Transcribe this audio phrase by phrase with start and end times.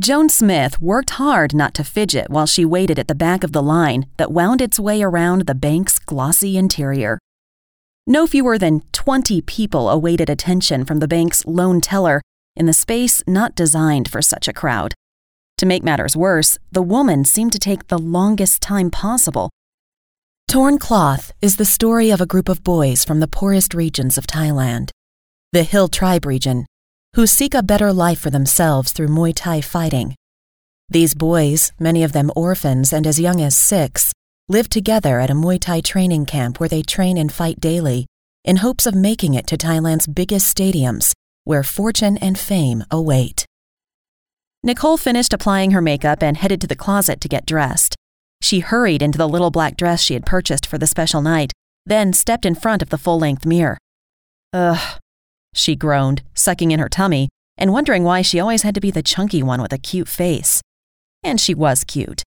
[0.00, 3.62] Joan Smith worked hard not to fidget while she waited at the back of the
[3.62, 7.20] line that wound its way around the bank's glossy interior.
[8.04, 12.20] No fewer than 20 people awaited attention from the bank's lone teller
[12.56, 14.94] in the space not designed for such a crowd.
[15.58, 19.48] To make matters worse, the woman seemed to take the longest time possible.
[20.48, 24.26] Torn Cloth is the story of a group of boys from the poorest regions of
[24.26, 24.90] Thailand,
[25.52, 26.66] the Hill Tribe region,
[27.14, 30.16] who seek a better life for themselves through Muay Thai fighting.
[30.88, 34.12] These boys, many of them orphans and as young as six,
[34.48, 38.06] live together at a Muay Thai training camp where they train and fight daily
[38.44, 41.12] in hopes of making it to Thailand's biggest stadiums,
[41.44, 43.46] where fortune and fame await.
[44.62, 47.94] Nicole finished applying her makeup and headed to the closet to get dressed.
[48.42, 51.52] She hurried into the little black dress she had purchased for the special night,
[51.86, 53.78] then stepped in front of the full length mirror.
[54.52, 55.00] Ugh,
[55.54, 59.02] she groaned, sucking in her tummy and wondering why she always had to be the
[59.02, 60.60] chunky one with a cute face.
[61.22, 62.22] And she was cute.